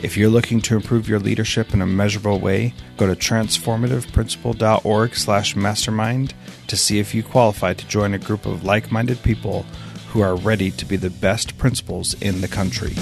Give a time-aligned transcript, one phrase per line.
[0.00, 5.56] If you're looking to improve your leadership in a measurable way, go to transformativeprincipal.org slash
[5.56, 6.34] mastermind
[6.68, 9.66] to see if you qualify to join a group of like-minded people
[10.10, 12.92] who are ready to be the best principals in the country.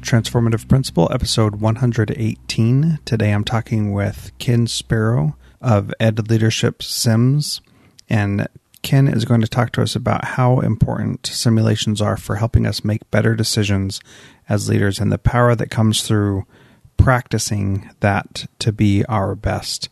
[0.00, 2.98] Transformative Principal, episode 118.
[3.04, 7.60] Today I'm talking with Ken Spero of Ed Leadership Sims,
[8.08, 8.48] and
[8.82, 12.84] Ken is going to talk to us about how important simulations are for helping us
[12.84, 14.00] make better decisions
[14.48, 16.44] as leaders and the power that comes through
[16.96, 19.88] practicing that to be our best.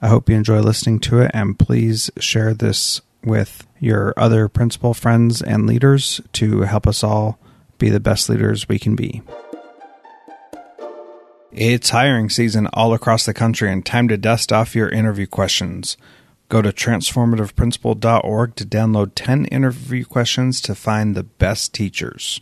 [0.00, 4.92] I hope you enjoy listening to it and please share this with your other principal
[4.92, 7.38] friends and leaders to help us all
[7.78, 9.22] be the best leaders we can be.
[11.50, 15.96] It's hiring season all across the country and time to dust off your interview questions.
[16.48, 22.40] Go to transformativeprincipal.org to download 10 interview questions to find the best teachers.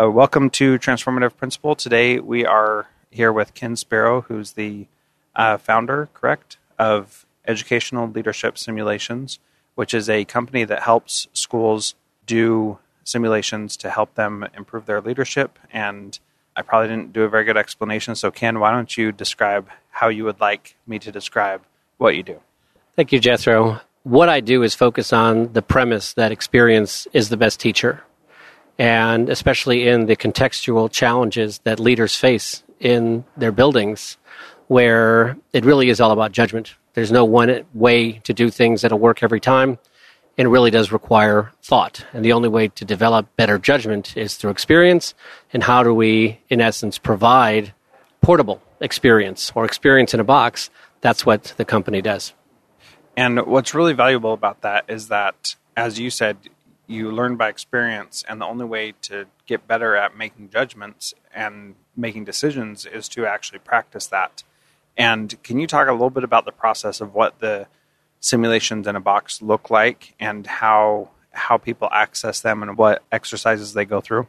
[0.00, 1.74] Uh, welcome to Transformative Principal.
[1.74, 4.86] Today we are here with Ken Spero, who's the
[5.34, 9.38] uh, founder, correct, of Educational Leadership Simulations,
[9.74, 11.94] which is a company that helps schools
[12.26, 15.58] do simulations to help them improve their leadership.
[15.72, 16.18] And
[16.56, 18.14] I probably didn't do a very good explanation.
[18.14, 21.62] So, Ken, why don't you describe how you would like me to describe
[21.98, 22.40] what you do?
[22.96, 23.80] Thank you, Jethro.
[24.04, 28.04] What I do is focus on the premise that experience is the best teacher
[28.78, 34.16] and especially in the contextual challenges that leaders face in their buildings,
[34.68, 36.74] where it really is all about judgment.
[36.94, 39.78] There's no one way to do things that'll work every time.
[40.36, 42.04] And it really does require thought.
[42.12, 45.14] And the only way to develop better judgment is through experience.
[45.52, 47.72] And how do we, in essence, provide
[48.20, 50.70] portable experience or experience in a box?
[51.02, 52.32] That's what the company does.
[53.16, 56.36] And what's really valuable about that is that, as you said,
[56.86, 61.76] you learn by experience, and the only way to get better at making judgments and
[61.96, 64.42] making decisions is to actually practice that.
[64.96, 67.66] And can you talk a little bit about the process of what the
[68.20, 73.74] simulations in a box look like and how how people access them and what exercises
[73.74, 74.26] they go through?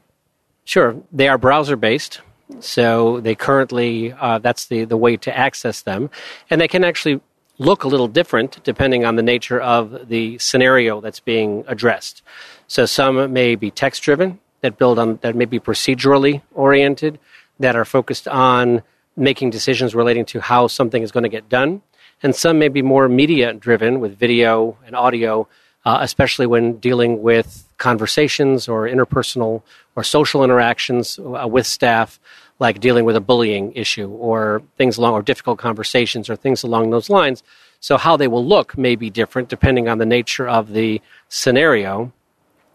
[0.64, 2.22] Sure, they are browser based.
[2.60, 6.10] So they currently uh, that's the the way to access them,
[6.50, 7.22] and they can actually
[7.58, 12.22] look a little different depending on the nature of the scenario that's being addressed.
[12.68, 17.20] So some may be text driven that build on that may be procedurally oriented
[17.60, 18.82] that are focused on
[19.16, 21.82] making decisions relating to how something is going to get done,
[22.22, 25.48] and some may be more media driven with video and audio,
[25.86, 29.62] uh, especially when dealing with conversations or interpersonal
[29.96, 32.20] or social interactions uh, with staff
[32.60, 36.90] like dealing with a bullying issue or things along or difficult conversations or things along
[36.90, 37.44] those lines.
[37.80, 42.12] So how they will look may be different depending on the nature of the scenario,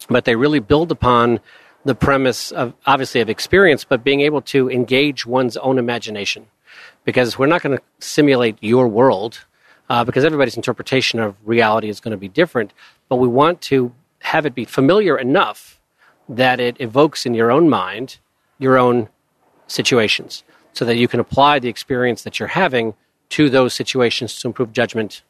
[0.08, 1.40] but they really build upon
[1.84, 6.46] the premise of obviously of experience, but being able to engage one's own imagination.
[7.04, 9.46] Because we're not going to simulate your world.
[9.90, 12.72] uh, because everybody's interpretation of reality is going to be different.
[13.08, 15.80] But we want to have it be familiar enough
[16.28, 18.18] that it evokes in your own mind
[18.58, 19.08] your own
[19.70, 22.94] situations so that you can apply the experience that you're having
[23.30, 25.22] to those situations to improve judgment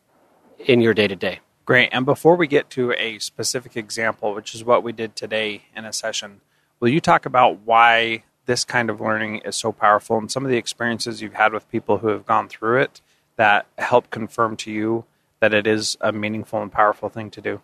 [0.59, 1.41] in your day to day.
[1.65, 1.91] Great.
[1.93, 5.85] And before we get to a specific example, which is what we did today in
[5.85, 6.41] a session,
[6.81, 10.51] will you talk about why this kind of learning is so powerful and some of
[10.51, 13.01] the experiences you've had with people who have gone through it
[13.37, 15.05] that help confirm to you
[15.41, 17.61] that it is a meaningful and powerful thing to do?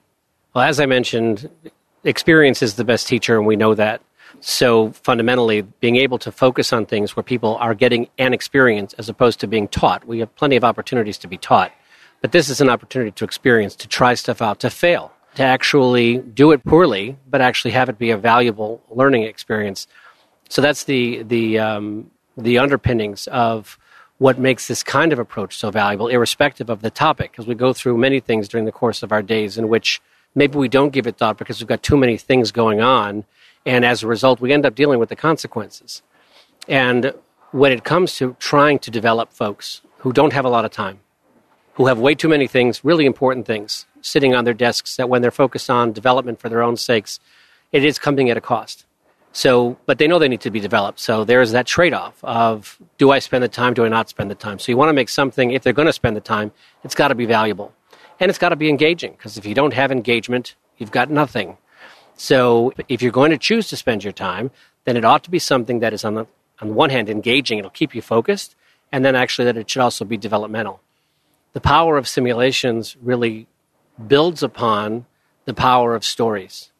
[0.55, 1.51] Well, as I mentioned,
[2.05, 4.01] experience is the best teacher, and we know that.
[4.41, 9.09] So fundamentally, being able to focus on things where people are getting an experience as
[9.09, 10.07] opposed to being taught.
[10.07, 11.73] We have plenty of opportunities to be taught,
[12.21, 16.19] but this is an opportunity to experience, to try stuff out, to fail, to actually
[16.19, 19.87] do it poorly, but actually have it be a valuable learning experience.
[20.49, 23.79] So that's the the um, the underpinnings of
[24.19, 27.73] what makes this kind of approach so valuable, irrespective of the topic, because we go
[27.73, 30.01] through many things during the course of our days in which
[30.35, 33.25] maybe we don't give it thought because we've got too many things going on,
[33.67, 36.03] and as a result, we end up dealing with the consequences.
[36.69, 37.13] And
[37.51, 41.01] when it comes to trying to develop folks who don't have a lot of time,
[41.75, 45.21] who have way too many things, really important things, sitting on their desks that when
[45.21, 47.19] they're focused on development for their own sakes,
[47.73, 48.87] it is coming at a cost.
[49.33, 50.99] So, but they know they need to be developed.
[50.99, 54.31] So there's that trade off of do I spend the time, do I not spend
[54.31, 54.59] the time?
[54.59, 56.53] So you want to make something, if they're going to spend the time,
[56.85, 57.75] it's got to be valuable.
[58.19, 61.59] And it's got to be engaging because if you don't have engagement, you've got nothing.
[62.17, 64.51] So if you're going to choose to spend your time,
[64.85, 66.27] then it ought to be something that is on the,
[66.61, 68.57] on the one hand engaging, it'll keep you focused,
[68.91, 70.81] and then actually that it should also be developmental.
[71.53, 73.47] The power of simulations really
[74.07, 75.07] builds upon
[75.45, 76.71] the power of stories.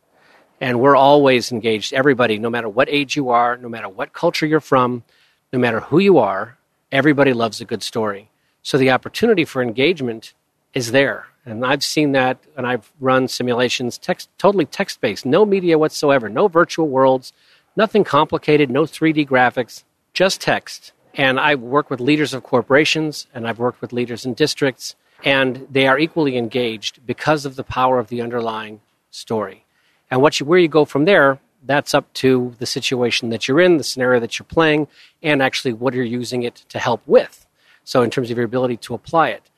[0.61, 4.47] And we're always engaged, everybody, no matter what age you are, no matter what culture
[4.47, 5.05] you're from,
[5.53, 6.57] no matter who you are,
[6.91, 8.31] everybody loves a good story.
[8.63, 10.33] So the opportunity for engagement
[10.73, 11.27] is there.
[11.47, 16.29] And I've seen that, and I've run simulations text, totally text based, no media whatsoever,
[16.29, 17.33] no virtual worlds,
[17.77, 20.93] nothing complicated, no 3D graphics, just text.
[21.15, 25.67] And I work with leaders of corporations, and I've worked with leaders in districts, and
[25.71, 29.65] they are equally engaged because of the power of the underlying story.
[30.11, 33.61] And what you, where you go from there, that's up to the situation that you're
[33.61, 34.89] in, the scenario that you're playing,
[35.23, 37.47] and actually what you're using it to help with.
[37.85, 39.49] So, in terms of your ability to apply it.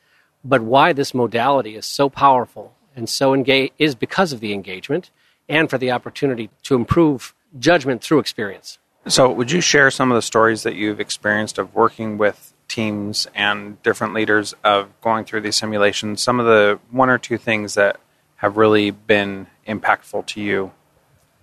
[0.45, 5.11] But why this modality is so powerful and so engaged is because of the engagement
[5.49, 8.79] and for the opportunity to improve judgment through experience.
[9.07, 13.27] So, would you share some of the stories that you've experienced of working with teams
[13.35, 16.23] and different leaders of going through these simulations?
[16.23, 17.99] Some of the one or two things that
[18.37, 20.73] have really been impactful to you?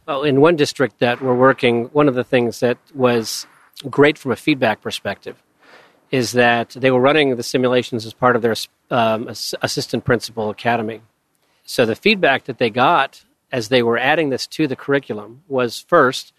[0.05, 3.47] Well, in one district that we're working, one of the things that was
[3.89, 5.41] great from a feedback perspective
[6.11, 8.55] is that they were running the simulations as part of their
[8.91, 11.01] um, assistant principal academy.
[11.63, 15.79] So the feedback that they got as they were adding this to the curriculum was
[15.87, 16.33] first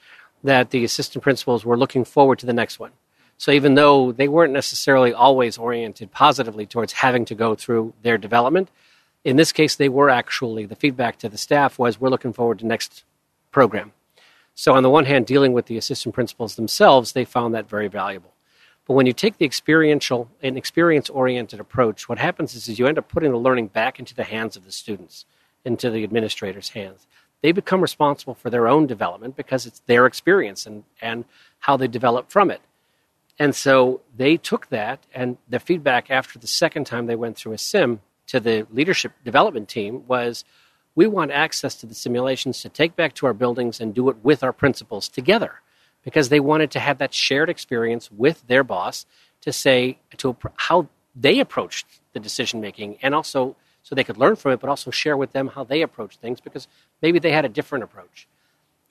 [0.45, 2.93] that the assistant principals were looking forward to the next one.
[3.39, 8.17] So even though they weren't necessarily always oriented positively towards having to go through their
[8.17, 8.71] development,
[9.25, 12.61] in this case, they were actually, the feedback to the staff was, we're looking forward
[12.61, 13.05] to next
[13.51, 13.93] program.
[14.55, 17.89] So, on the one hand, dealing with the assistant principals themselves, they found that very
[17.89, 18.33] valuable.
[18.87, 22.87] But when you take the experiential and experience oriented approach, what happens is, is you
[22.87, 25.25] end up putting the learning back into the hands of the students,
[25.65, 27.07] into the administrator's hands.
[27.43, 31.25] They become responsible for their own development because it's their experience and, and
[31.61, 32.61] how they develop from it.
[33.39, 37.53] And so they took that, and the feedback after the second time they went through
[37.53, 40.45] a sim to the leadership development team was
[40.95, 44.17] we want access to the simulations to take back to our buildings and do it
[44.23, 45.61] with our principals together
[46.07, 49.05] because they wanted to have that shared experience with their boss
[49.41, 54.37] to say to how they approached the decision making and also so they could learn
[54.37, 56.69] from it but also share with them how they approached things because
[57.03, 58.29] maybe they had a different approach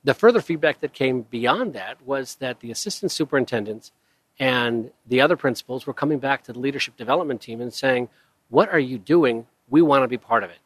[0.04, 3.92] the further feedback that came beyond that was that the assistant superintendents
[4.38, 8.10] and the other principals were coming back to the leadership development team and saying
[8.50, 9.48] what are you doing?
[9.70, 10.60] We want to be part of it.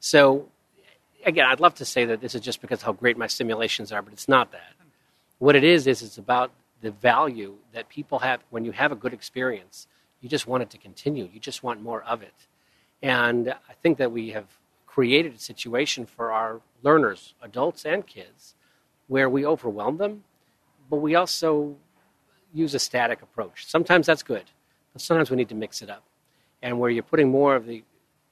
[0.00, 0.48] So,
[1.24, 4.02] again, I'd love to say that this is just because how great my simulations are,
[4.02, 4.74] but it's not that.
[5.40, 8.94] What it is, is it's about the value that people have when you have a
[8.94, 9.86] good experience.
[10.20, 12.34] You just want it to continue, you just want more of it.
[13.02, 14.44] And I think that we have
[14.86, 18.54] created a situation for our learners, adults and kids,
[19.08, 20.24] where we overwhelm them,
[20.90, 21.74] but we also
[22.52, 23.66] use a static approach.
[23.66, 24.44] Sometimes that's good,
[24.92, 26.04] but sometimes we need to mix it up
[26.60, 27.82] and where you're putting more of the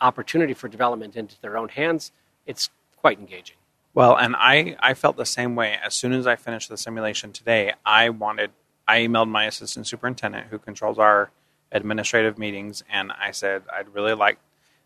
[0.02, 2.12] opportunity for development into their own hands,
[2.44, 3.56] it's quite engaging.
[3.95, 5.76] Well, and I, I felt the same way.
[5.83, 8.50] As soon as I finished the simulation today, I wanted,
[8.87, 11.30] I emailed my assistant superintendent who controls our
[11.73, 14.38] administrative meetings, and I said I'd really like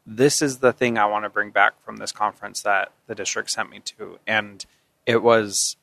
[0.05, 3.51] this is the thing I want to bring back from this conference that the district
[3.51, 4.65] sent me to, and
[5.07, 5.77] it was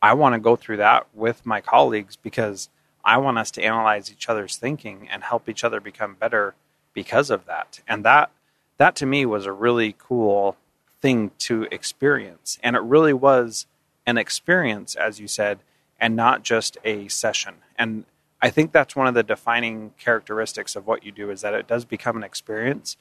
[0.00, 2.68] I want to go through that with my colleagues because
[3.04, 6.54] I want us to analyze each other's thinking and help each other become better
[6.92, 7.80] because of that.
[7.88, 8.30] And that
[8.76, 10.56] that to me was a really cool
[11.04, 12.58] thing to experience.
[12.62, 13.66] And it really was
[14.06, 15.58] an experience, as you said,
[16.00, 17.56] and not just a session.
[17.76, 18.06] And
[18.40, 21.66] I think that's one of the defining characteristics of what you do is that it
[21.66, 22.96] does become an experience.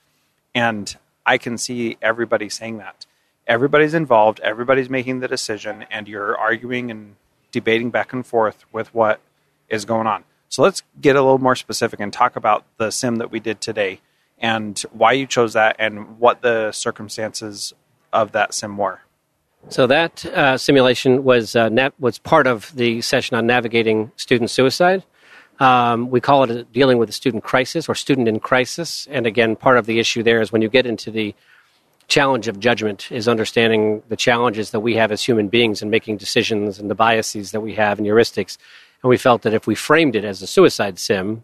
[0.53, 0.93] And
[1.25, 3.05] I can see everybody saying that.
[3.47, 7.15] Everybody's involved, everybody's making the decision, and you're arguing and
[7.53, 9.21] debating back and forth with what
[9.69, 10.25] is going on.
[10.49, 13.61] So let's get a little more specific and talk about the sim that we did
[13.61, 14.01] today
[14.39, 17.73] and why you chose that and what the circumstances
[18.13, 19.01] of that sim were.
[19.69, 24.49] So that uh, simulation was uh, na- was part of the session on navigating student
[24.49, 25.03] suicide.
[25.59, 29.07] Um, we call it dealing with a student crisis or student in crisis.
[29.09, 31.33] And again, part of the issue there is when you get into the
[32.07, 36.17] challenge of judgment is understanding the challenges that we have as human beings in making
[36.17, 38.57] decisions and the biases that we have and heuristics
[39.03, 41.43] and we felt that if we framed it as a suicide sim,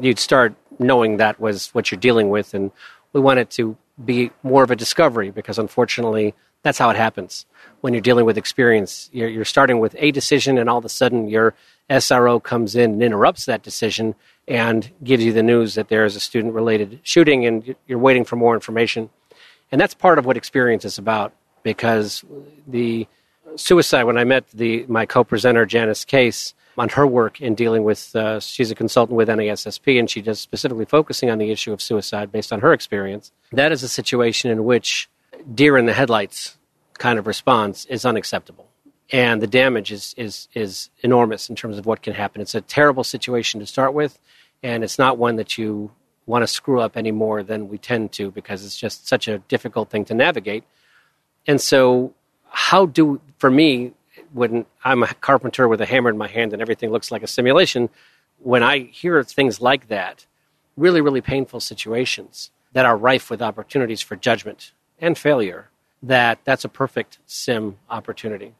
[0.00, 2.54] you'd start knowing that was what you're dealing with.
[2.54, 2.70] And
[3.12, 7.46] we wanted to be more of a discovery because unfortunately, that's how it happens.
[7.80, 10.90] When you're dealing with experience, you're, you're starting with a decision, and all of a
[10.90, 11.54] sudden, your
[11.88, 14.14] SRO comes in and interrupts that decision
[14.46, 18.24] and gives you the news that there is a student related shooting, and you're waiting
[18.24, 19.08] for more information.
[19.72, 22.24] And that's part of what experience is about because
[22.66, 23.06] the
[23.56, 27.84] suicide, when I met the, my co presenter, Janice Case, on her work in dealing
[27.84, 31.72] with, uh, she's a consultant with NASSP and she does specifically focusing on the issue
[31.72, 33.32] of suicide based on her experience.
[33.52, 35.08] That is a situation in which
[35.54, 36.58] deer in the headlights
[36.94, 38.68] kind of response is unacceptable.
[39.12, 42.40] And the damage is, is, is enormous in terms of what can happen.
[42.40, 44.18] It's a terrible situation to start with,
[44.62, 45.90] and it's not one that you
[46.26, 49.38] want to screw up any more than we tend to because it's just such a
[49.38, 50.62] difficult thing to navigate.
[51.46, 52.14] And so,
[52.48, 53.94] how do, for me,
[54.32, 57.26] when I'm a carpenter with a hammer in my hand and everything looks like a
[57.26, 57.88] simulation,
[58.38, 60.26] when I hear things like that,
[60.76, 65.70] really, really painful situations that are rife with opportunities for judgment and failure,
[66.02, 68.54] that that's a perfect sim opportunity.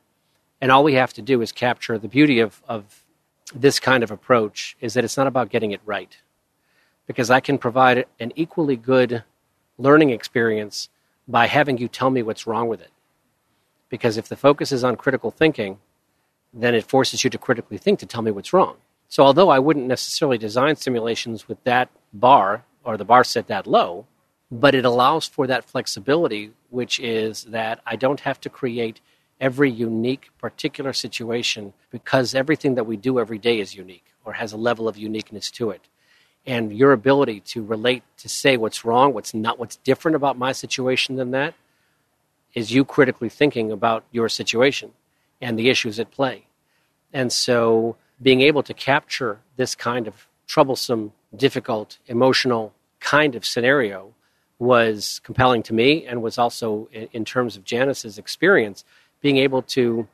[0.61, 3.03] And all we have to do is capture the beauty of, of
[3.55, 6.17] this kind of approach is that it's not about getting it right.
[7.07, 9.25] Because I can provide an equally good
[9.79, 10.89] learning experience
[11.27, 12.91] by having you tell me what's wrong with it.
[13.91, 15.79] Because if the focus is on critical thinking,
[16.55, 18.77] then it forces you to critically think to tell me what's wrong.
[19.09, 23.67] So, although I wouldn't necessarily design simulations with that bar or the bar set that
[23.67, 24.07] low,
[24.51, 29.01] but it allows for that flexibility, which is that I don't have to create
[29.41, 34.53] every unique particular situation because everything that we do every day is unique or has
[34.53, 35.89] a level of uniqueness to it.
[36.47, 40.53] And your ability to relate, to say what's wrong, what's not, what's different about my
[40.53, 41.55] situation than that,
[42.55, 44.93] is you critically thinking about your situation
[45.41, 46.47] and the issues at play.
[47.13, 54.13] And so being able to capture this kind of troublesome, difficult, emotional kind of scenario
[54.59, 58.85] was compelling to me and was also, in terms of Janice's experience,
[59.21, 60.07] being able to,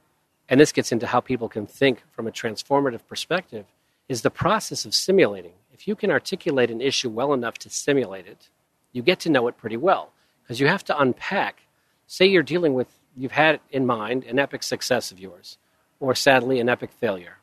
[0.48, 3.66] and this gets into how people can think from a transformative perspective,
[4.08, 5.52] is the process of simulating.
[5.74, 8.48] If you can articulate an issue well enough to simulate it,
[8.92, 10.12] you get to know it pretty well
[10.42, 11.62] because you have to unpack
[12.06, 15.58] say you're dealing with, you've had in mind an epic success of yours,
[16.00, 17.38] or sadly, an epic failure.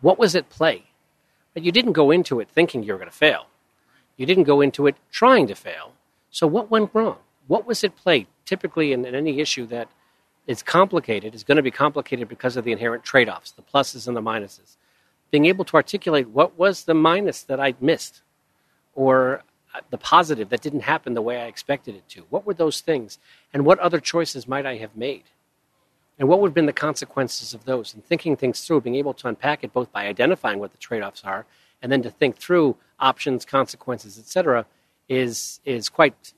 [0.00, 0.84] What was at play?
[1.54, 3.46] But you didn't go into it thinking you were going to fail.
[4.16, 5.92] You didn't go into it trying to fail.
[6.30, 7.18] So, what went wrong?
[7.48, 8.26] What was at play?
[8.44, 9.88] Typically, in, in any issue that
[10.46, 14.06] is complicated, is going to be complicated because of the inherent trade offs, the pluses
[14.06, 14.76] and the minuses.
[15.30, 18.22] Being able to articulate what was the minus that I missed,
[18.94, 19.42] or
[19.90, 22.22] the positive that didn't happen the way I expected it to?
[22.30, 23.18] What were those things?
[23.52, 25.24] And what other choices might I have made?
[26.18, 27.94] And what would have been the consequences of those?
[27.94, 31.02] And thinking things through, being able to unpack it both by identifying what the trade
[31.02, 31.46] offs are
[31.82, 34.66] and then to think through options, consequences, etc.,
[35.08, 36.34] is, is quite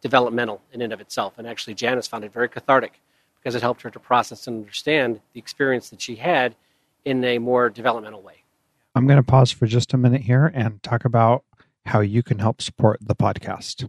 [0.00, 1.34] developmental in and of itself.
[1.36, 3.00] And actually, Janice found it very cathartic
[3.40, 6.54] because it helped her to process and understand the experience that she had
[7.04, 8.44] in a more developmental way.
[8.94, 11.44] I'm going to pause for just a minute here and talk about
[11.86, 13.88] how you can help support the podcast.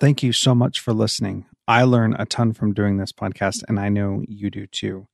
[0.00, 1.46] Thank you so much for listening.
[1.66, 5.08] I learn a ton from doing this podcast, and I know you do too.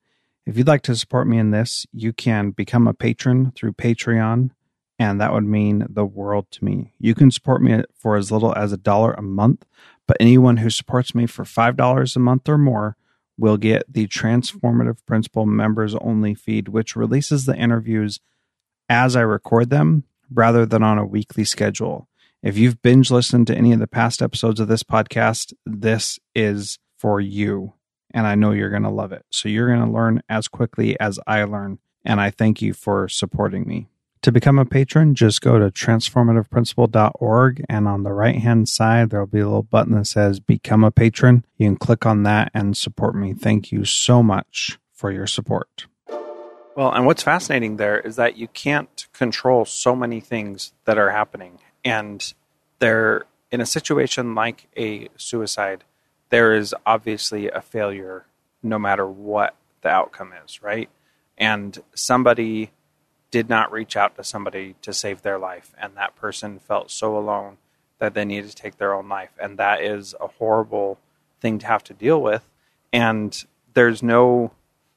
[0.47, 4.51] If you'd like to support me in this, you can become a patron through Patreon,
[4.99, 6.93] and that would mean the world to me.
[6.99, 9.65] You can support me for as little as a dollar a month,
[10.07, 12.97] but anyone who supports me for $5 a month or more
[13.39, 18.21] will get the Transformative Principal members only feed, which releases the interviews
[18.89, 22.09] as I record them rather than on a weekly schedule.
[22.43, 26.79] If you've binge listened to any of the past episodes of this podcast, this is
[26.99, 27.73] for you.
[28.13, 29.25] And I know you're going to love it.
[29.31, 31.79] So you're going to learn as quickly as I learn.
[32.05, 33.89] And I thank you for supporting me.
[34.23, 37.65] To become a patron, just go to transformativeprincipal.org.
[37.69, 40.91] and on the right hand side, there'll be a little button that says Become a
[40.91, 41.45] Patron.
[41.59, 43.35] You can click on that and support me.
[43.35, 45.87] Thank you so much for your support.
[46.77, 51.11] Well, and what's fascinating there is that you can't control so many things that are
[51.11, 51.61] happening.
[51.85, 52.35] And
[52.81, 55.85] there, in a situation like a suicide,
[56.31, 58.27] there is obviously a failure
[58.63, 60.89] no matter what the outcome is, right?
[61.39, 62.73] And somebody
[63.31, 67.17] did not reach out to somebody to save their life, and that person felt so
[67.17, 67.59] alone
[67.99, 69.31] that they needed to take their own life.
[69.41, 70.99] And that is a horrible
[71.41, 72.49] thing to have to deal with.
[72.93, 74.53] And there's no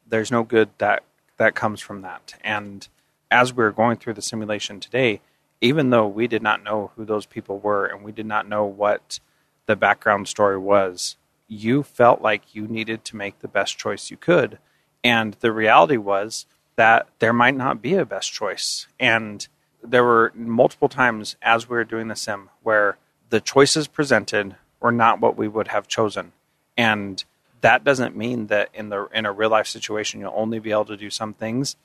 [0.10, 1.04] there's no good that
[1.38, 2.36] that comes from that.
[2.44, 2.88] And
[3.32, 5.22] as we are going through the simulation today,
[5.62, 8.66] even though we did not know who those people were and we did not know
[8.66, 9.20] what
[9.66, 11.18] the background story was,
[11.48, 14.60] you felt like you needed to make the best choice you could.
[15.04, 18.88] And the reality was that there might not be a best choice.
[19.00, 19.48] And
[19.84, 22.98] there were multiple times as we were doing the sim where
[23.30, 26.34] the choices presented were not what we would have chosen.
[26.78, 27.24] And
[27.62, 30.86] that doesn't mean that in the in a real life situation you'll only be able
[30.86, 31.76] to do some things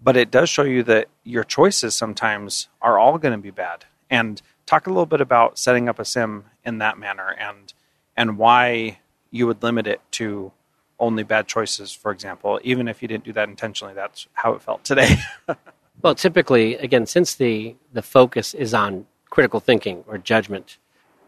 [0.00, 3.84] but it does show you that your choices sometimes are all going to be bad.
[4.10, 7.72] And talk a little bit about setting up a sim in that manner and
[8.16, 8.98] and why
[9.30, 10.52] you would limit it to
[10.98, 13.92] only bad choices, for example, even if you didn't do that intentionally.
[13.92, 15.16] That's how it felt today.
[16.02, 20.78] well, typically, again, since the the focus is on critical thinking or judgment,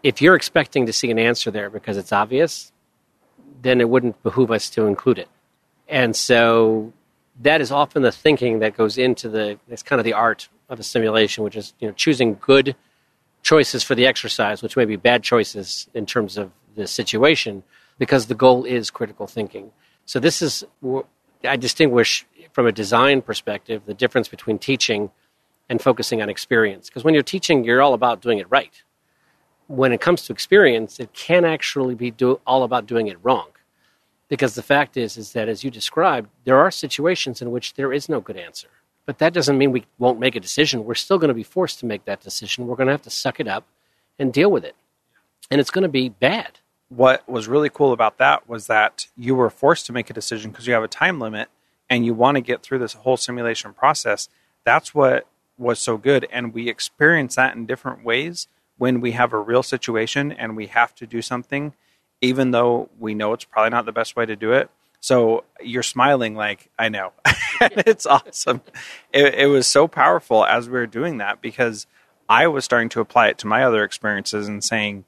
[0.02, 2.72] if you're expecting to see an answer there because it's obvious,
[3.60, 5.28] then it wouldn't behoove us to include it.
[5.88, 6.92] And so
[7.40, 10.78] that is often the thinking that goes into the it's kind of the art of
[10.78, 12.76] a simulation, which is you know choosing good
[13.42, 17.62] choices for the exercise, which may be bad choices in terms of the situation,
[17.98, 19.70] because the goal is critical thinking.
[20.04, 20.64] So this is
[21.44, 25.10] I distinguish from a design perspective the difference between teaching
[25.68, 26.88] and focusing on experience.
[26.88, 28.82] Because when you're teaching, you're all about doing it right.
[29.68, 33.48] When it comes to experience, it can actually be do, all about doing it wrong.
[34.28, 37.92] Because the fact is is that as you described there are situations in which there
[37.92, 38.68] is no good answer.
[39.06, 40.84] But that doesn't mean we won't make a decision.
[40.84, 42.66] We're still going to be forced to make that decision.
[42.66, 43.64] We're going to have to suck it up
[44.18, 44.76] and deal with it.
[45.50, 46.58] And it's going to be bad.
[46.90, 50.50] What was really cool about that was that you were forced to make a decision
[50.50, 51.48] because you have a time limit
[51.88, 54.28] and you want to get through this whole simulation process.
[54.64, 55.26] That's what
[55.56, 56.26] was so good.
[56.30, 58.46] And we experience that in different ways
[58.78, 61.74] when we have a real situation and we have to do something
[62.20, 64.70] even though we know it's probably not the best way to do it.
[65.00, 67.12] So you're smiling like I know.
[67.60, 68.62] it's awesome.
[69.12, 71.86] It, it, was so powerful as we were doing that because
[72.28, 75.04] I was starting to apply it to my other experiences and saying,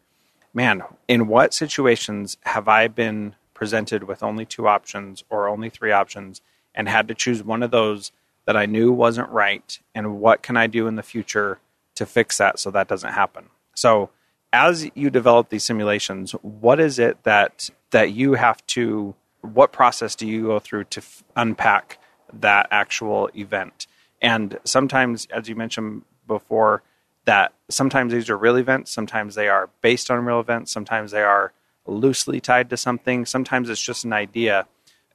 [0.54, 5.92] man, in what situations have I been presented with only two options or only three
[5.92, 6.40] options
[6.74, 8.12] and had to choose one of those
[8.46, 9.78] that I knew wasn't right?
[9.94, 11.58] And what can I do in the future
[11.96, 13.46] to fix that so that doesn't happen?
[13.74, 14.10] So
[14.52, 19.14] as you develop these simulations, what is it that that you have to?
[19.42, 21.98] What process do you go through to f- unpack
[22.32, 23.86] that actual event?
[24.20, 26.82] And sometimes, as you mentioned before,
[27.24, 31.22] that sometimes these are real events, sometimes they are based on real events, sometimes they
[31.22, 31.52] are
[31.86, 34.66] loosely tied to something, sometimes it's just an idea.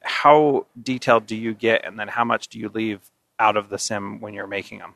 [0.02, 3.78] How detailed do you get, and then how much do you leave out of the
[3.78, 4.96] sim when you're making them?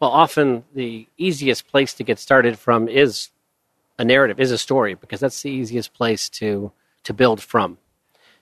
[0.00, 3.30] Well, often the easiest place to get started from is
[3.98, 6.72] a narrative is a story because that's the easiest place to
[7.04, 7.78] to build from.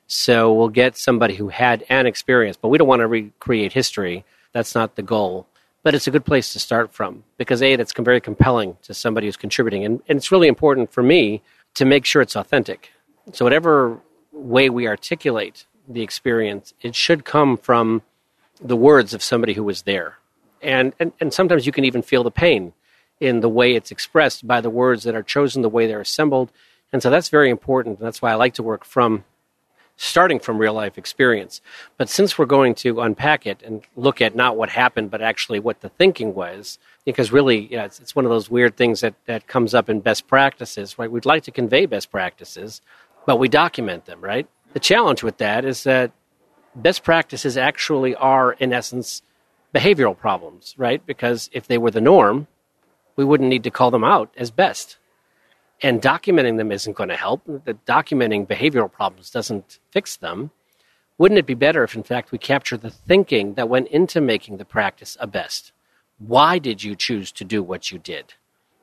[0.07, 4.25] So we'll get somebody who had an experience, but we don't want to recreate history.
[4.53, 5.47] That's not the goal.
[5.83, 9.27] But it's a good place to start from because A, that's very compelling to somebody
[9.27, 9.85] who's contributing.
[9.85, 11.43] And, and it's really important for me
[11.75, 12.91] to make sure it's authentic.
[13.33, 14.01] So, whatever
[14.33, 18.03] way we articulate the experience, it should come from
[18.63, 20.19] the words of somebody who was there.
[20.65, 22.73] And, and, and sometimes you can even feel the pain
[23.21, 26.51] in the way it's expressed by the words that are chosen, the way they're assembled.
[26.93, 28.01] And so that's very important.
[28.01, 29.25] That's why I like to work from
[29.97, 31.61] starting from real life experience.
[31.97, 35.61] But since we're going to unpack it and look at not what happened, but actually
[35.61, 39.15] what the thinking was, because really, yeah, it's, it's one of those weird things that,
[39.27, 41.11] that comes up in best practices, right?
[41.11, 42.81] We'd like to convey best practices,
[43.27, 44.49] but we document them, right?
[44.73, 46.11] The challenge with that is that
[46.75, 49.23] best practices actually are, in essence,
[49.75, 51.05] behavioral problems, right?
[51.05, 52.47] Because if they were the norm,
[53.17, 54.99] we wouldn't need to call them out as best.
[55.83, 57.43] And documenting them isn't going to help.
[57.45, 60.51] The documenting behavioral problems doesn't fix them.
[61.19, 64.57] Wouldn't it be better if, in fact, we capture the thinking that went into making
[64.57, 65.73] the practice a best?
[66.19, 68.35] Why did you choose to do what you did?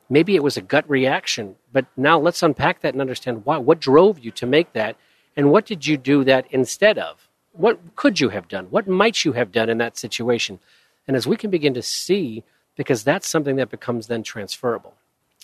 [0.09, 3.57] Maybe it was a gut reaction, but now let's unpack that and understand why.
[3.57, 4.97] What drove you to make that?
[5.37, 7.29] And what did you do that instead of?
[7.53, 8.65] What could you have done?
[8.65, 10.59] What might you have done in that situation?
[11.07, 12.43] And as we can begin to see,
[12.75, 14.93] because that's something that becomes then transferable.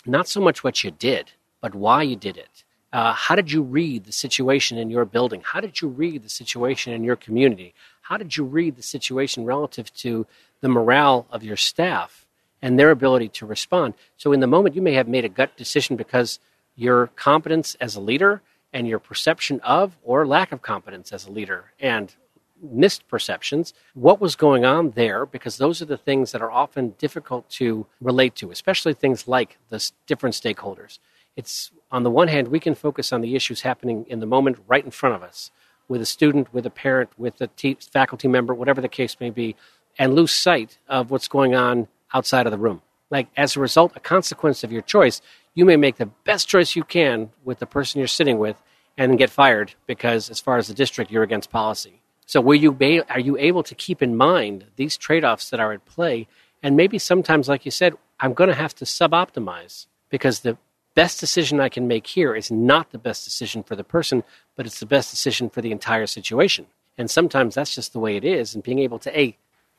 [0.06, 2.64] Not so much what you did, but why you did it.
[2.92, 5.42] Uh, how did you read the situation in your building?
[5.44, 7.74] How did you read the situation in your community?
[8.00, 10.26] How did you read the situation relative to
[10.62, 12.26] the morale of your staff
[12.62, 13.92] and their ability to respond?
[14.16, 16.38] So, in the moment, you may have made a gut decision because
[16.76, 18.40] your competence as a leader
[18.72, 22.14] and your perception of or lack of competence as a leader and
[22.62, 26.90] missed perceptions, what was going on there, because those are the things that are often
[26.98, 30.98] difficult to relate to, especially things like the different stakeholders.
[31.36, 34.58] It's on the one hand, we can focus on the issues happening in the moment
[34.66, 35.50] right in front of us
[35.88, 39.30] with a student, with a parent, with a te- faculty member, whatever the case may
[39.30, 39.56] be,
[39.98, 42.82] and lose sight of what's going on outside of the room.
[43.10, 45.22] Like, as a result, a consequence of your choice,
[45.54, 48.56] you may make the best choice you can with the person you're sitting with
[48.98, 52.02] and get fired because, as far as the district, you're against policy.
[52.28, 52.76] So, you
[53.08, 56.28] are you able to keep in mind these trade offs that are at play?
[56.62, 60.58] And maybe sometimes, like you said, I'm going to have to sub optimize because the
[60.94, 64.24] best decision I can make here is not the best decision for the person,
[64.56, 66.66] but it's the best decision for the entire situation.
[66.98, 68.54] And sometimes that's just the way it is.
[68.54, 69.34] And being able to, A,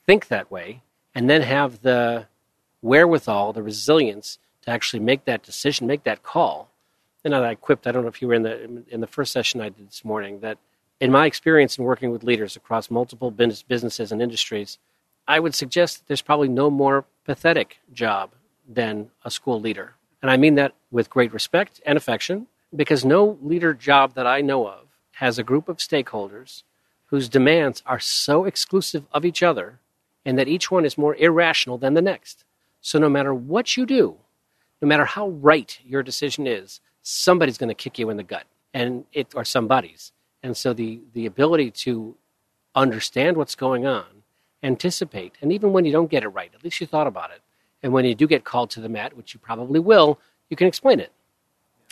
[0.07, 0.81] think that way,
[1.13, 2.25] and then have the
[2.81, 6.71] wherewithal, the resilience to actually make that decision, make that call.
[7.23, 9.62] And I quipped, I don't know if you were in the, in the first session
[9.62, 10.57] I did this morning, that
[10.99, 14.77] in my experience in working with leaders across multiple businesses and industries,
[15.27, 18.31] I would suggest that there's probably no more pathetic job
[18.67, 19.93] than a school leader.
[20.21, 24.41] And I mean that with great respect and affection, because no leader job that I
[24.41, 26.63] know of has a group of stakeholders
[27.07, 29.79] whose demands are so exclusive of each other
[30.25, 32.43] and that each one is more irrational than the next.
[32.81, 34.17] So no matter what you do,
[34.81, 38.45] no matter how right your decision is, somebody's going to kick you in the gut
[38.73, 40.12] and it or somebody's
[40.43, 42.15] and so the, the ability to
[42.75, 44.06] understand what's going on,
[44.63, 47.41] anticipate, and even when you don't get it right, at least you thought about it.
[47.82, 50.67] And when you do get called to the mat, which you probably will, you can
[50.67, 51.12] explain it.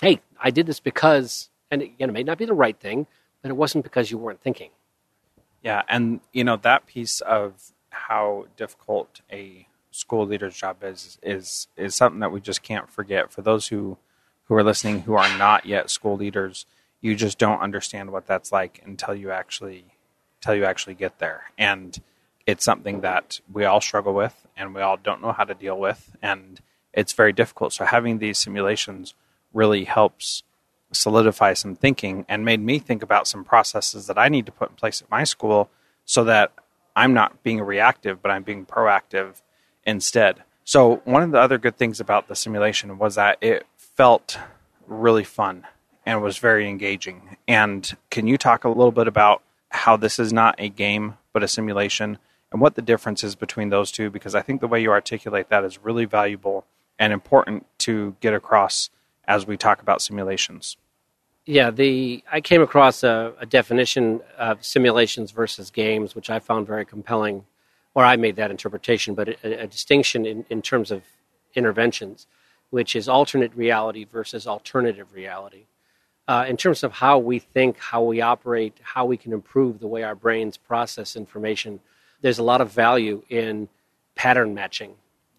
[0.01, 3.07] Hey, I did this because, and again, it may not be the right thing,
[3.41, 4.69] but it wasn't because you weren't thinking.
[5.63, 11.67] Yeah, and you know that piece of how difficult a school leader's job is is
[11.75, 13.31] is something that we just can't forget.
[13.31, 13.97] For those who
[14.45, 16.65] who are listening who are not yet school leaders,
[17.01, 19.85] you just don't understand what that's like until you actually
[20.41, 21.45] until you actually get there.
[21.57, 21.99] And
[22.45, 25.77] it's something that we all struggle with and we all don't know how to deal
[25.77, 26.15] with.
[26.21, 26.61] And
[26.93, 27.73] it's very difficult.
[27.73, 29.13] So having these simulations
[29.53, 30.43] really helps
[30.91, 34.69] solidify some thinking and made me think about some processes that I need to put
[34.69, 35.69] in place at my school
[36.05, 36.53] so that
[36.95, 39.41] I'm not being reactive but I'm being proactive
[39.85, 40.43] instead.
[40.63, 44.39] So one of the other good things about the simulation was that it felt
[44.87, 45.65] really fun
[46.07, 47.35] and was very engaging.
[47.49, 51.43] And can you talk a little bit about how this is not a game but
[51.43, 52.17] a simulation
[52.49, 54.09] and what the difference is between those two?
[54.09, 56.65] Because I think the way you articulate that is really valuable
[56.97, 58.89] and important to get across
[59.27, 60.77] as we talk about simulations.
[61.45, 66.67] Yeah, the I came across a, a definition of simulations versus games, which I found
[66.67, 67.43] very compelling,
[67.93, 71.03] or I made that interpretation, but a, a distinction in, in terms of
[71.53, 72.27] interventions,
[72.69, 75.65] which is alternate reality versus alternative reality
[76.27, 79.87] uh, in terms of how we think, how we operate, how we can improve the
[79.87, 81.79] way our brains process information,
[82.21, 83.69] there's a lot of value in
[84.15, 84.95] pattern matching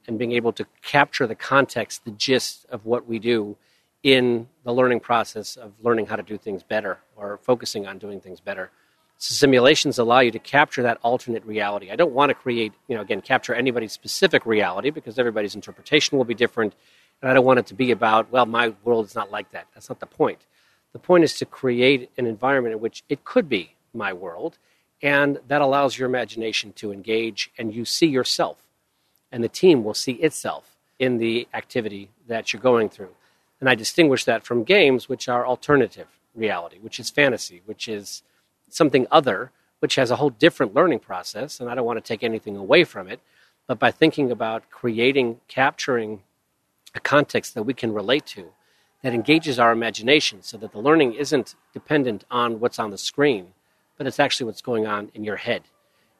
[0.06, 3.56] and being able to capture the context, the gist of what we do
[4.02, 8.20] in the learning process of learning how to do things better or focusing on doing
[8.20, 8.70] things better.
[9.18, 11.90] So simulations allow you to capture that alternate reality.
[11.90, 16.16] I don't want to create, you know, again, capture anybody's specific reality because everybody's interpretation
[16.16, 16.74] will be different.
[17.20, 19.66] And I don't want it to be about, well, my world is not like that.
[19.74, 20.38] That's not the point.
[20.98, 24.58] The point is to create an environment in which it could be my world,
[25.00, 28.56] and that allows your imagination to engage, and you see yourself,
[29.30, 33.14] and the team will see itself in the activity that you're going through.
[33.60, 38.24] And I distinguish that from games, which are alternative reality, which is fantasy, which is
[38.68, 41.60] something other, which has a whole different learning process.
[41.60, 43.20] And I don't want to take anything away from it,
[43.68, 46.22] but by thinking about creating, capturing
[46.92, 48.46] a context that we can relate to
[49.02, 53.48] that engages our imagination so that the learning isn't dependent on what's on the screen,
[53.96, 55.62] but it's actually what's going on in your head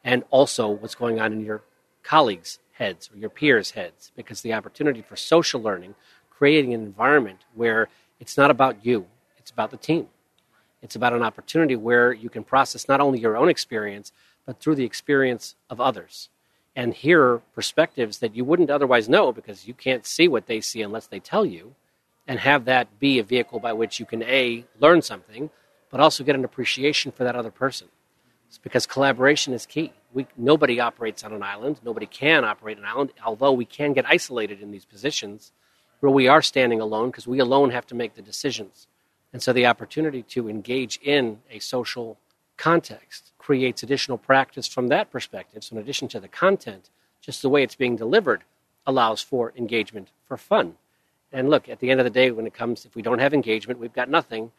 [0.05, 1.63] and also what's going on in your
[2.03, 5.95] colleagues' heads or your peers' heads, because the opportunity for social learning,
[6.31, 7.89] creating an environment where
[8.21, 10.07] it's not about you, it's about the team.
[10.81, 14.13] It's about an opportunity where you can process not only your own experience,
[14.47, 16.29] but through the experience of others.
[16.77, 20.81] and hear perspectives that you wouldn't otherwise know because you can't see what they see
[20.81, 21.75] unless they tell you,
[22.29, 25.51] and have that be a vehicle by which you can A, learn something,
[25.91, 27.89] but also get an appreciation for that other person.
[28.47, 29.93] It's because collaboration is key.
[30.13, 31.81] We, nobody operates on an island.
[31.83, 35.53] Nobody can operate an island, although we can get isolated in these positions
[36.01, 38.87] where we are standing alone because we alone have to make the decisions.
[39.33, 42.19] And so the opportunity to engage in a social
[42.57, 45.65] context creates additional practice from that perspective.
[45.65, 48.45] So, in addition to the content, just the way it's being delivered
[48.87, 50.77] allows for engagement for fun.
[51.33, 53.35] And look, at the end of the day, when it comes, if we don't have
[53.35, 54.51] engagement, we've got nothing.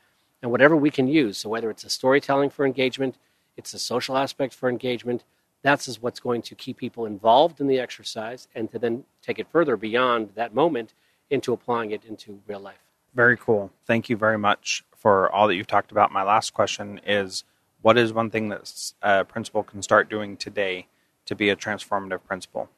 [0.41, 3.17] And whatever we can use, so whether it's a storytelling for engagement,
[3.57, 5.23] it's a social aspect for engagement,
[5.61, 9.39] that's is what's going to keep people involved in the exercise and to then take
[9.39, 10.93] it further beyond that moment
[11.29, 12.79] into applying it into real life.
[13.13, 13.71] Very cool.
[13.85, 16.11] Thank you very much for all that you've talked about.
[16.11, 17.43] My last question is
[17.81, 20.87] what is one thing that a principal can start doing today
[21.25, 22.69] to be a transformative principal?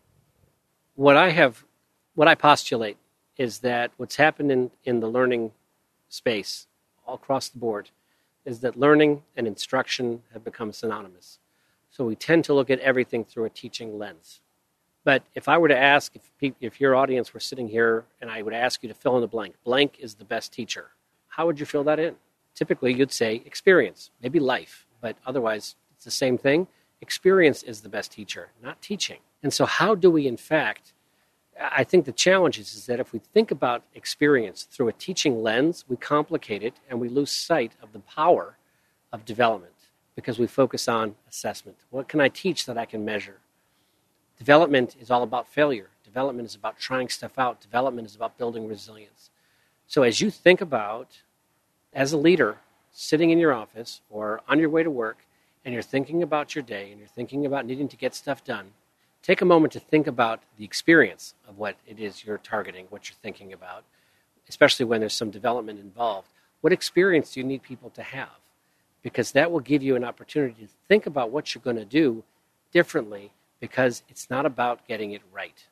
[0.95, 1.63] What I have,
[2.15, 2.97] what I postulate
[3.41, 5.51] is that what's happened in, in the learning
[6.10, 6.67] space
[7.08, 7.89] all across the board
[8.45, 11.39] is that learning and instruction have become synonymous.
[11.89, 14.41] So we tend to look at everything through a teaching lens.
[15.04, 18.43] But if I were to ask, if, if your audience were sitting here and I
[18.43, 20.91] would ask you to fill in the blank, blank is the best teacher,
[21.27, 22.15] how would you fill that in?
[22.54, 26.67] Typically, you'd say experience, maybe life, but otherwise, it's the same thing.
[27.01, 29.17] Experience is the best teacher, not teaching.
[29.41, 30.93] And so, how do we, in fact,
[31.60, 35.44] I think the challenge is, is that if we think about experience through a teaching
[35.44, 38.58] lens, we complicate it and we lose sight of the power
[39.12, 39.74] of development
[40.16, 41.78] because we focus on assessment.
[41.90, 43.40] What can I teach that I can measure?
[44.38, 45.90] Development is all about failure.
[46.04, 47.62] Development is about trying stuff out.
[47.62, 49.30] Development is about building resilience.
[49.88, 51.22] So, as you think about,
[51.94, 52.58] as a leader,
[52.92, 55.20] sitting in your office or on your way to work
[55.64, 58.72] and you're thinking about your day and you're thinking about needing to get stuff done,
[59.23, 63.10] take a moment to think about the experience of what it is you're targeting, what
[63.10, 63.84] you're thinking about,
[64.49, 66.27] especially when there's some development involved.
[66.62, 68.29] What experience do you need people to have?
[69.03, 72.23] Because that will give you an opportunity to think about what you're going to do
[72.71, 75.65] differently because it's not about getting it right.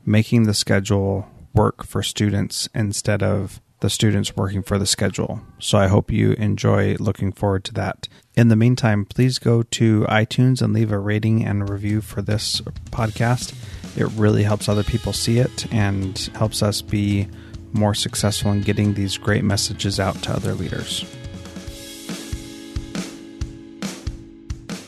[0.05, 5.41] making the schedule work for students instead of the students working for the schedule.
[5.59, 8.09] So I hope you enjoy looking forward to that.
[8.35, 12.61] In the meantime, please go to iTunes and leave a rating and review for this
[12.91, 13.55] podcast.
[13.97, 17.29] It really helps other people see it and helps us be
[17.73, 21.05] more successful in getting these great messages out to other leaders.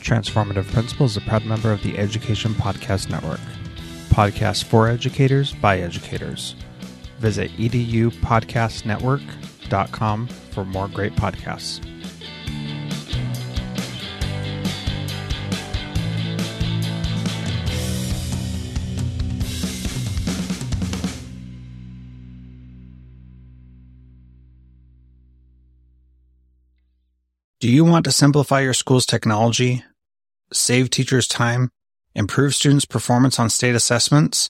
[0.01, 3.39] Transformative Principles is a proud member of the Education Podcast Network.
[4.09, 6.55] Podcasts for educators by educators.
[7.21, 11.87] Visit edupodcastnetwork.com for more great podcasts.
[27.59, 29.83] Do you want to simplify your school's technology,
[30.51, 31.69] save teachers time,
[32.15, 34.49] improve students' performance on state assessments?